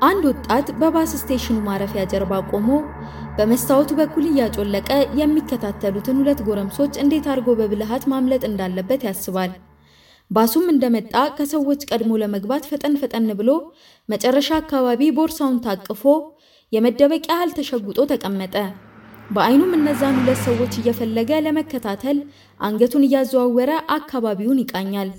[0.00, 2.68] አንድ ወጣት በባስ ስቴሽኑ ማረፊያ ጀርባ ቆሞ
[3.38, 4.88] በመስታወቱ በኩል እያጮለቀ
[5.18, 9.52] የሚከታተሉትን ሁለት ጎረምሶች እንዴት አድርጎ በብልሃት ማምለጥ እንዳለበት ያስባል።
[10.30, 13.50] ባሱም እንደመጣ ከሰዎች ቀድሞ ለመግባት ፈጠን ፈጠን ብሎ
[14.08, 16.04] መጨረሻ አካባቢ ቦርሳውን ታቅፎ
[16.72, 18.54] የመደበቂያ ያህል ተሸጉጦ ተቀመጠ።
[19.30, 22.18] በአይኑም እነዛን ሁለት ሰዎች እየፈለገ ለመከታተል
[22.60, 25.10] አንገቱን እያዘዋወረ አካባቢውን ይቃኛል።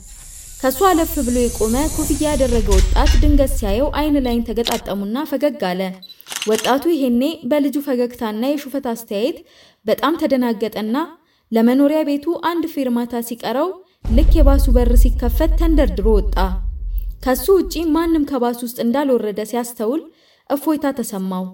[0.61, 5.81] ከሱ አለፍ ብሎ የቆመ ኮፍያ ያደረገ ወጣት ድንገት ሲያየው አይን ላይን ተገጣጠሙና ፈገግ አለ።
[6.47, 9.37] ወጣቱ ይሄኔ በልጁ ፈገግታና የሹፈት አስተያየት
[9.85, 10.97] በጣም ተደናገጠና
[11.51, 13.69] ለመኖሪያ ቤቱ አንድ ፌርማታ ሲቀረው
[14.17, 16.37] ልክ የባሱ በር ሲከፈት ተንደርድሮ ወጣ።
[17.25, 20.03] ከሱ ውጪ ማንም ከባሱ ውስጥ እንዳልወረደ ሲያስተውል
[20.49, 21.45] እፎይታ ተሰማው።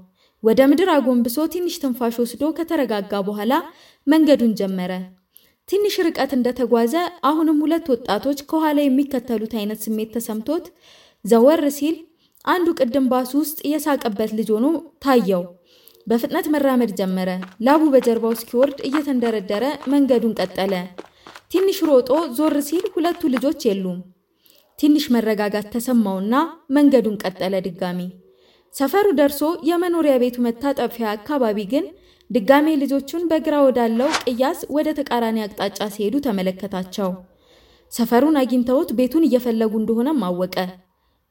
[0.43, 3.53] ወደ ምድር አጎንብሶ ትንሽ ትንፋሽ ወስዶ ከተረጋጋ በኋላ
[4.07, 4.91] መንገዱን ጀመረ።
[5.69, 6.93] ትንሽ ርቀት እንደተጓዘ
[7.29, 10.65] አሁንም ሁለት ወጣቶች ከኋላ የሚከተሉት አይነት ስሜት ተሰምቶት
[11.25, 11.95] ዘወር ሲል
[12.45, 14.67] አንዱ ቅድም ባሱ ውስጥ የሳቀበት ልጅ ሆኖ
[15.05, 15.43] ታየው።
[16.07, 17.29] በፍጥነት መራመድ ጀመረ።
[17.67, 20.73] ላቡ በጀርባው እስኪወርድ እየተንደረደረ መንገዱን ቀጠለ።
[21.51, 23.99] ትንሽ ሮጦ ዞር ሲል ሁለቱ ልጆች የሉም።
[24.79, 26.33] ትንሽ መረጋጋት ተሰማውና
[26.77, 27.99] መንገዱን ቀጠለ ድጋሚ።
[28.73, 31.85] ሰፈሩ ደርሶ የመኖሪያ ቤቱ መታጠፊያ አካባቢ ግን
[32.29, 37.09] ድጋሜ ልጆቹን በግራ ወዳለው ቅያስ ወደ ተቃራኒ አቅጣጫ ሲሄዱ ተመለከታቸው።
[37.91, 40.55] ሰፈሩን አግኝተውት ቤቱን እየፈለጉ እንደሆነም አወቀ።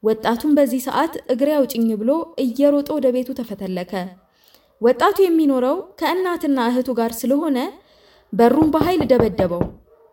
[0.03, 2.11] ወጣቱን በዚህ ሰዓት እግሬ አውጭኝ ብሎ
[2.43, 3.93] እየሮጠ ወደ ቤቱ ተፈተለከ።
[4.81, 7.57] ወጣቱ የሚኖረው ከእናትና እህቱ ጋር ስለሆነ
[8.33, 9.63] በሩን በኃይል ደበደበው።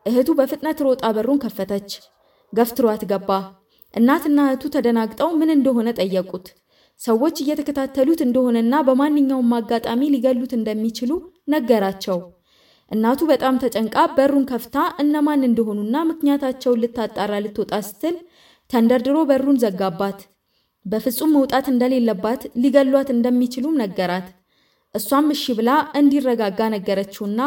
[0.07, 1.91] እህቱ በፍጥነት ሮጣ በሩን ከፈተች።
[2.53, 3.31] ገፍትሯት ገባ።
[3.95, 6.47] እናትና እህቱ ተደናግጠው ምን እንደሆነ ጠየቁት።
[7.01, 11.11] ሰዎች እየተከታተሉት እንደሆነና በማንኛውም አጋጣሚ ሊገሉት እንደሚችሉ
[11.55, 12.19] ነገራቸው።
[12.91, 18.17] እናቱ በጣም ተጨንቃ በሩን ከፍታ እነማን እንደሆኑና ምክንያታቸውን ልታጣራ ልትወጣ ስትል
[18.71, 20.19] ተንደርድሮ በሩን ዘጋባት።
[20.87, 24.27] በፍጹም መውጣት እንደሌለባት ሊገሏት እንደሚችሉም ነገራት።
[24.95, 25.71] እሷም እሺ ብላ
[26.01, 27.41] እንዲረጋጋ ነገረችውና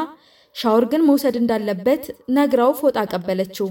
[0.56, 2.04] ሻወር ግን መውሰድ እንዳለበት
[2.38, 3.68] ነግራው ፎጣ አቀበለችው።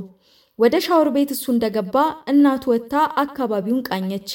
[0.59, 1.97] ወደ ሻወር ቤት እሱ እንደገባ
[2.33, 4.29] እናቱ ወጥታ አካባቢውን ቃኘች።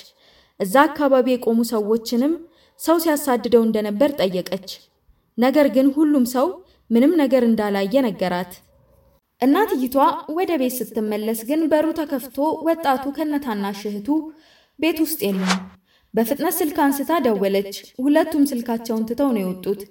[0.61, 2.33] እዛ አካባቢ የቆሙ ሰዎችንም
[2.79, 4.69] ሰው ሲያሳድደው እንደነበር ጠየቀች።
[5.38, 6.47] ነገር ግን ሁሉም ሰው
[6.89, 8.53] ምንም ነገር እንዳላየ ነገራት።
[9.41, 9.95] እናትይቷ
[10.38, 14.07] ወደ ቤት ስትመለስ ግን በሩ ተከፍቶ ወጣቱ ከነታናሽ እህቱ
[14.79, 15.53] ቤት ውስጥ የሉም።
[16.13, 17.73] በፍጥነት ስልክ አንስታ ደወለች።
[18.03, 19.81] ሁለቱም ስልካቸውን ትተው ነው የወጡት።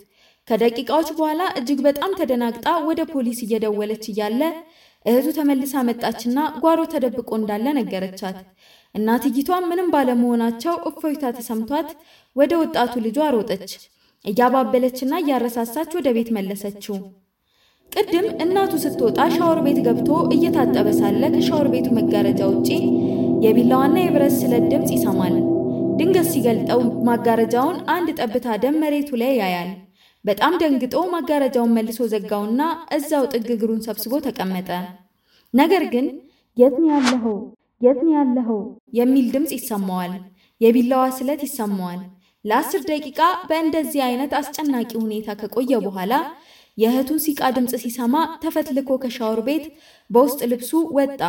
[0.49, 4.43] ከደቂቃዎች በኋላ እጅግ በጣም ተደናግጣ ወደ ፖሊስ እየደወለች እያለ
[5.07, 8.39] እህቱ ተመልሳ መጣችና ጓሮ ተደብቆ እንዳለ ነገረቻት።
[8.95, 11.91] እናትይቷም ምንም ባለመሆናቸው እፎይታ ተሰምቷት
[12.37, 13.73] ወደ ወጣቱ ልጇ ሮጠች።
[14.25, 16.97] እያባበለችና እያረሳሳች ወደ ቤት መለሰችው።
[17.93, 22.69] ቅድም እናቱ ስትወጣ ሻወር ቤት ገብቶ እየታጠበ ሳለ ከሻወር ቤቱ መጋረጃ ውጪ
[23.45, 25.37] የቢላዋና የብረት ስለት ድምፅ ይሰማል።
[25.99, 29.71] ድንገት ሲገልጠው ማጋረጃውን አንድ ጠብታ ደም መሬቱ ላይ ያያል።
[30.25, 32.63] በጣም ደንግጦ ማጋረጃውን መልሶ ዘጋውና
[32.97, 34.71] እዛው ጥግ እግሩን ሰብስቦ ተቀመጠ።
[35.55, 36.07] ነገር ግን
[36.57, 37.37] የት ነው ያለኸው?
[37.81, 38.59] የት ነው ያለኸው?
[38.99, 40.15] የሚል ድምፅ ይሰማዋል።
[40.61, 42.01] የቢላዋ ስለት ይሰማዋል።
[42.45, 43.19] ለአስር ደቂቃ
[43.49, 46.13] በእንደዚህ አይነት አስጨናቂ ሁኔታ ከቆየ በኋላ
[46.79, 49.65] የእህቱን ሲቃ ድምፅ ሲሰማ ተፈትልኮ ከሻወር ቤት
[50.11, 51.21] በውስጥ ልብሱ ወጣ።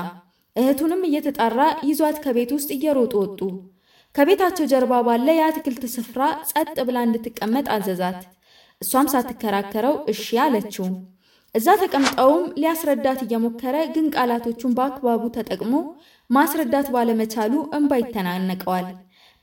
[0.55, 1.59] እህቱንም እየተጣራ
[1.89, 3.39] ይዟት ከቤት ውስጥ እየሮጡ ወጡ።
[4.15, 8.21] ከቤታቸው ጀርባ ባለ የአትክልት ስፍራ ጸጥ ብላ እንድትቀመጥ አዘዛት።
[8.81, 10.87] እሷም ሳትከራከረው እሺ አለችው።
[11.55, 15.73] እዛ ተቀምጠውም ሊያስረዳት እየሞከረ ግን ቃላቶቹን በአግባቡ ተጠቅሞ
[16.31, 18.87] ማስረዳት ባለመቻሉ እንባ ይተናነቀዋል።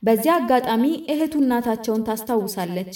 [0.03, 0.83] በዚያ አጋጣሚ
[1.13, 2.93] እህቱ እናታቸውን ታስታውሳለች።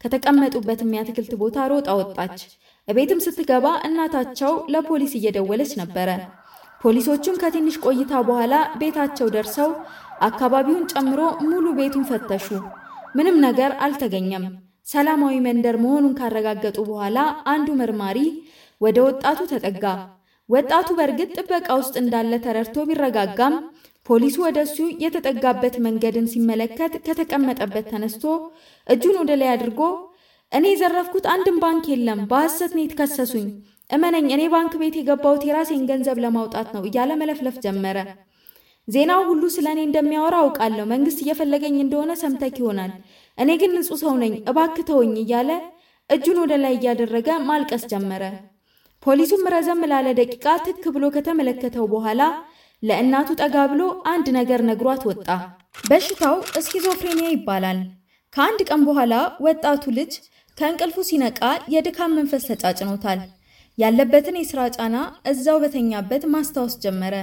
[0.00, 2.38] ከተቀመጡበትም የአትክልት ቦታ ሮጣ ወጣች።
[2.88, 6.08] እቤትም ስትገባ እናታቸው ለፖሊስ እየደወለች ነበረ።
[6.82, 9.70] ፖሊሶቹም ከትንሽ ቆይታ በኋላ ቤታቸው ደርሰው
[10.20, 12.46] አካባቢውን ጨምሮ ሙሉ ቤቱን ፈተሹ።
[13.16, 14.44] ምንም ነገር አልተገኘም።
[14.86, 18.18] ሰላማዊ መንደር መሆኑን ካረጋገጡ በኋላ አንዱ መርማሪ
[18.80, 19.84] ወደ ወጣቱ ተጠጋ።
[20.50, 23.54] ወጣቱ በእርግጥ ጥበቃ ውስጥ እንዳለ ተረድቶ ቢረጋጋም
[24.06, 28.24] ፖሊሱ ወደ እሱ የተጠጋበት መንገድን ሲመለከት ከተቀመጠበት ተነስቶ
[28.86, 29.80] እጁን ወደ ላይ አድርጎ
[30.52, 33.46] እኔ የዘረፍኩት አንድም ባንክ የለም፣ በሐሰት ነው የተከሰሱኝ፣
[33.90, 37.98] እመነኝ፣ እኔ ባንክ ቤት የገባሁት የራሴን ገንዘብ ለማውጣት ነው እያለ መለፍለፍ ጀመረ።
[38.88, 42.92] ዜናው ሁሉ ስለ እኔ እንደሚያወራ አውቃለሁ። መንግስት እየፈለገኝ እንደሆነ ሰምተክ ይሆናል።
[43.38, 44.90] እኔ ግን ንጹሕ ሰው ነኝ፣ እባክህ
[45.22, 45.50] እያለ
[46.10, 48.22] እጁን ወደ ላይ እያደረገ ማልቀስ ጀመረ።
[49.02, 52.22] ፖሊሱም ረዘም ላለ ደቂቃ ትክ ብሎ ከተመለከተው በኋላ
[52.82, 53.82] ለእናቱ ጠጋ ብሎ
[54.12, 55.26] አንድ ነገር ነግሯት ወጣ።
[55.84, 57.78] በሽታው እስኪዞፍሬኒያ ይባላል።
[58.32, 59.14] ከአንድ ቀን በኋላ
[59.46, 60.12] ወጣቱ ልጅ
[60.56, 61.40] ከእንቅልፉ ሲነቃ
[61.74, 63.20] የድካም መንፈስ ተጫጭኖታል።
[63.78, 64.96] ያለበትን የሥራ ጫና
[65.30, 67.14] እዛው በተኛበት ማስታወስ ጀመረ።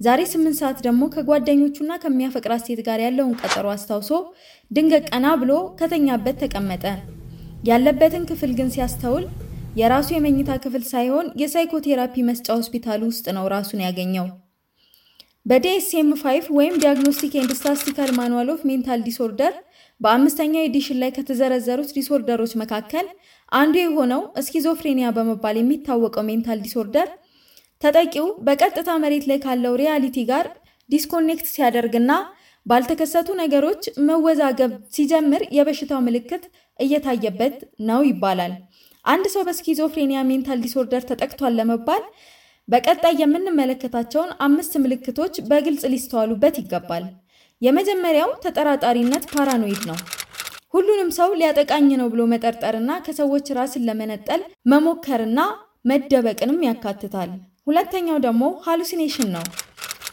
[0.00, 4.10] ዛሬ ስምንት ሰዓት ደግሞ ከጓደኞቹና ከሚያፈቅራት ሴት ጋር ያለውን ቀጠሮ አስታውሶ
[4.70, 6.84] ድንገት ቀና ብሎ ከተኛበት ተቀመጠ።
[7.68, 9.24] ያለበትን ክፍል ግን ሲያስተውል
[9.72, 14.26] የራሱ የመኝታ ክፍል ሳይሆን የሳይኮቴራፒ መስጫ ሆስፒታል ውስጥ ነው ራሱን ያገኘው።
[15.46, 19.54] በዲኤስኤም 5 ወይም ዲያግኖስቲክ ኤንድ ስታቲስቲካል ማኑዋል ኦፍ ሜንታል ዲስኦርደር
[20.00, 23.06] በአምስተኛው ኤዲሽን ላይ ከተዘረዘሩት ዲስኦርደሮች መካከል
[23.52, 27.08] አንዱ የሆነው ስኪዞፍሬኒያ በመባል የሚታወቀው ሜንታል ዲስኦርደር
[27.82, 30.46] ተጠቂው በቀጥታ መሬት ላይ ካለው ሪያሊቲ ጋር
[30.88, 32.12] ዲስኮኔክት ሲያደርግና
[32.66, 36.44] ባልተከሰቱ ነገሮች መወዛገብ ሲጀምር የበሽታው ምልክት
[36.78, 37.56] እየታየበት
[37.88, 38.52] ነው ይባላል።
[39.04, 42.02] አንድ ሰው በስኪዞፍሬኒያ ሜንታል ዲስኦርደር ተጠቅቷል ለመባል
[42.68, 47.04] በቀጣይ የምንመለከታቸውን አምስት ምልክቶች በግልጽ ሊስተዋሉበት ይገባል።
[47.62, 49.98] የመጀመሪያው ተጠራጣሪነት ፓራኖይድ ነው።
[50.74, 54.40] ሁሉንም ሰው ሊያጠቃኝ ነው ብሎ መጠርጠርና ከሰዎች ራስን ለመነጠል
[54.72, 55.40] መሞከርና
[55.84, 57.30] መደበቅንም ያካትታል።
[57.66, 59.44] ሁለተኛው ደግሞ ሃሉሲኔሽን ነው።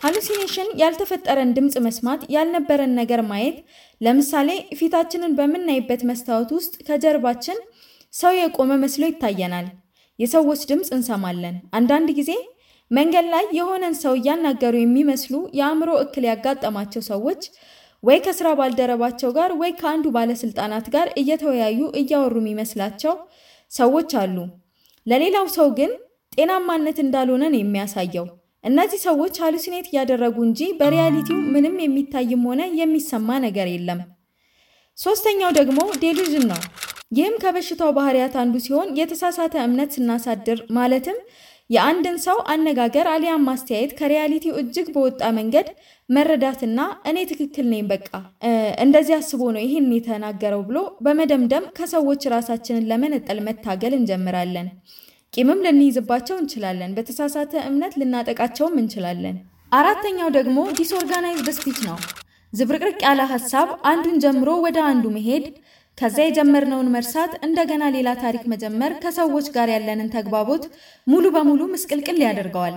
[0.03, 3.57] ሃሉሲኔሽን ያልተፈጠረን ድምፅ መስማት፣ ያልነበረን ነገር ማየት።
[4.01, 4.50] ለምሳሌ
[4.80, 7.57] ፊታችንን በምናይበት መስታወት ውስጥ ከጀርባችን
[8.14, 9.68] ሰው የቆመ መስሎ ይታየናል።
[10.20, 12.32] የሰዎች ድምፅ እንሰማለን። አንዳንድ ጊዜ
[12.92, 17.42] መንገድ ላይ የሆነን ሰው እያናገሩ የሚመስሉ የአእምሮ እክል ያጋጠማቸው ሰዎች
[18.04, 23.14] ወይ ከስራ ባልደረባቸው ጋር ወይ ከአንዱ ባለስልጣናት ጋር እየተወያዩ እያወሩ የሚመስላቸው
[23.72, 24.38] ሰዎች አሉ።
[25.08, 25.92] ለሌላው ሰው ግን
[26.34, 28.28] ጤናማነት እንዳልሆነ ነው የሚያሳየው።
[28.64, 34.00] እነዚህ ሰዎች ሃሉሲኔት እያደረጉ እንጂ በሪያሊቲው ምንም የሚታይም ሆነ የሚሰማ ነገር የለም።
[34.98, 36.62] ሶስተኛው ደግሞ ዴሉዥን ነው።
[37.12, 41.18] ይህም ከበሽታው ባህሪያት አንዱ ሲሆን የተሳሳተ እምነት ስናሳድር ማለትም
[41.70, 45.68] የአንድን ሰው አነጋገር አሊያም ማስተያየት ከሪያሊቲው እጅግ በወጣ መንገድ
[46.10, 46.80] መረዳትና
[47.10, 48.10] እኔ ትክክል ነኝ፣ በቃ
[48.86, 54.70] እንደዚህ አስቦ ነው ይህን የተናገረው ብሎ በመደምደም ከሰዎች ራሳችንን ለመነጠል መታገል እንጀምራለን።
[55.34, 59.36] ቂምም ልንይዝባቸው እንችላለን። በተሳሳተ እምነት ልናጠቃቸውም እንችላለን።
[59.72, 61.98] አራተኛው ደግሞ ዲስኦርጋናይዝድ ስፒች ነው።
[62.54, 65.46] ዝብርቅርቅ ያለ ሀሳብ አንዱን ጀምሮ ወደ አንዱ መሄድ
[66.00, 70.63] ከዛ የጀመርነውን መርሳት፣ እንደገና ሌላ ታሪክ መጀመር ከሰዎች ጋር ያለንን ተግባቦት
[71.07, 72.75] ሙሉ በሙሉ ምስቅልቅል ያደርገዋል።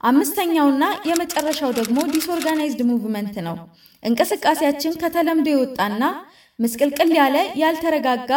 [0.00, 3.56] አምስተኛውና የመጨረሻው ደግሞ ዲስኦርጋናይዝድ ሙቭመንት ነው።
[4.02, 6.02] እንቅስቃሴያችን ከተለምዶ የወጣና
[6.58, 8.32] ምስቅልቅል ያለ ያልተረጋጋ፣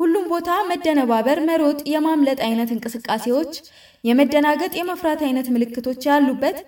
[0.00, 3.52] ሁሉም ቦታ መደነባበር፣ መሮጥ፣ የማምለጥ አይነት እንቅስቃሴዎች፣
[4.04, 6.58] የመደናገጥ የመፍራት አይነት ምልክቶች ያሉበት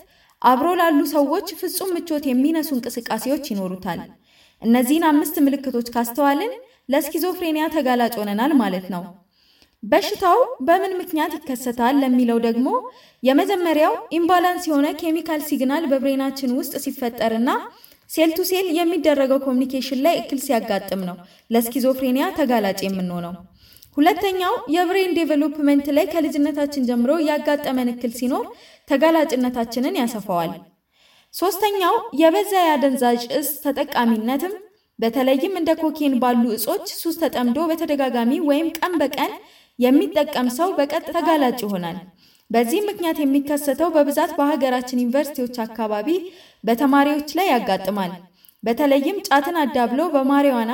[0.43, 4.01] አብሮ ላሉ ሰዎች ፍጹም ምቾት የሚነሱ እንቅስቃሴዎች ይኖሩታል።
[4.63, 6.53] እነዚህን አምስት ምልክቶች ካስተዋልን
[6.93, 9.03] ለስኪዞፍሬኒያ ተጋላጭ ሆነናል ማለት ነው።
[9.83, 12.69] በሽታው በምን ምክንያት ይከሰታል ለሚለው ደግሞ
[13.23, 17.51] የመጀመሪያው ኢምባላንስ የሆነ ኬሚካል ሲግናል በብሬናችን ውስጥ ሲፈጠርና
[18.11, 21.17] ሴል ቱ ሴል የሚደረገው ኮሚኒኬሽን ላይ እክል ሲያጋጥም ነው
[21.51, 23.35] ለስኪዞፍሬኒያ ተጋላጭ የምንሆነው።
[23.97, 28.45] ሁለተኛው የብሬን ዴቨሎፕመንት ላይ ከልጅነታችን ጀምሮ ያጋጠመን እክል ሲኖር
[28.89, 30.53] ተጋላጭነታችንን ያሰፋዋል።
[31.35, 34.55] ሶስተኛው የበዛ የአደንዛዥ እጽ ተጠቃሚነትም
[34.99, 39.33] በተለይም እንደ ኮኬን ባሉ እጾች ሱስ ተጠምዶ በተደጋጋሚ ወይም ቀን በቀን
[39.79, 41.99] የሚጠቀም ሰው በቀጥታ ተጋላጭ ይሆናል።
[42.51, 46.09] በዚህ ምክንያት የሚከሰተው በብዛት በሀገራችን ዩኒቨርሲቲዎች አካባቢ
[46.65, 48.13] በተማሪዎች ላይ ያጋጥማል።
[48.63, 50.73] በተለይም ጫትን አዳብሎ በማሪዋና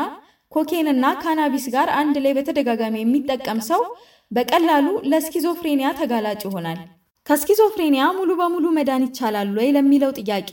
[0.52, 3.82] ኮኬንና ካናቢስ ጋር አንድ ላይ በተደጋጋሚ የሚጠቀም ሰው
[4.30, 6.80] በቀላሉ ለስኪዞፍሬኒያ ተጋላጭ ይሆናል።
[7.26, 10.50] ከስኪዞፍሬኒያ ሙሉ በሙሉ መዳን ይቻላል ወይ ለሚለው ጥያቄ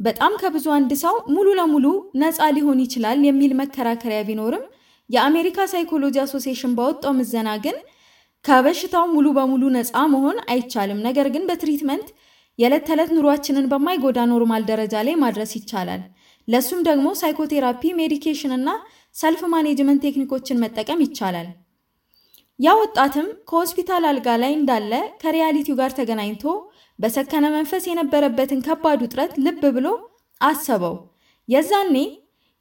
[0.00, 1.86] በጣም ከብዙ አንድ ሰው ሙሉ ለሙሉ
[2.22, 4.64] ነፃ ሊሆን ይችላል የሚል መከራከሪያ ቢኖርም
[5.10, 7.76] የአሜሪካ ሳይኮሎጂ አሶሲዬሽን ባወጣው ምዘና ግን
[8.44, 12.08] ከበሽታው ሙሉ በሙሉ ነፃ መሆን አይቻልም፣ ነገር ግን በትሪትመንት
[12.58, 16.02] የዕለት ተዕለት ኑሯችንን በማይጎዳ ኖርማል ደረጃ ላይ ማድረስ ይቻላል።
[16.48, 18.68] ለሱም ደግሞ ሳይኮቴራፒ፣ ሜዲኬሽን እና
[19.14, 21.48] ሰልፍ ማኔጅመንት ቴክኒኮችን መጠቀም ይቻላል።
[22.60, 26.44] ያ ወጣትም ከሆስፒታል አልጋ ላይ እንዳለ ከሪያሊቲው ጋር ተገናኝቶ
[26.98, 29.88] በሰከነ መንፈስ የነበረበትን ከባድ ውጥረት ልብ ብሎ
[30.40, 30.94] አሰበው።
[31.48, 31.96] የዛኔ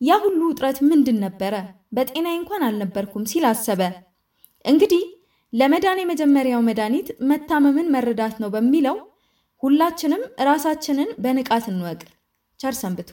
[0.01, 1.53] ያ ሁሉ ውጥረት ምንድን ነበረ?
[1.95, 3.81] በጤናዬ እንኳን አልነበርኩም ሲል አሰበ።
[4.65, 5.03] እንግዲህ
[5.53, 8.97] ለመዳን የመጀመሪያው መድኃኒት መታመምን መረዳት ነው በሚለው
[9.63, 12.01] ሁላችንም ራሳችንን በንቃት እንወቅ።
[12.59, 13.11] ቸር ሰንብቱ።